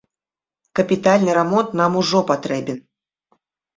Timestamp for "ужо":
2.03-2.19